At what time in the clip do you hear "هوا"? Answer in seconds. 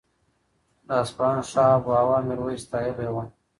2.01-2.17